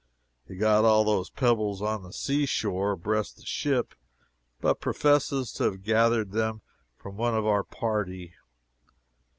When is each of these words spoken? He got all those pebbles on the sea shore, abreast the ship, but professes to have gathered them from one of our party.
He 0.47 0.55
got 0.55 0.83
all 0.83 1.03
those 1.03 1.29
pebbles 1.29 1.79
on 1.79 2.01
the 2.01 2.11
sea 2.11 2.47
shore, 2.47 2.93
abreast 2.93 3.35
the 3.37 3.45
ship, 3.45 3.93
but 4.59 4.79
professes 4.81 5.51
to 5.53 5.65
have 5.65 5.83
gathered 5.83 6.31
them 6.31 6.61
from 6.97 7.17
one 7.17 7.35
of 7.35 7.45
our 7.45 7.63
party. 7.63 8.33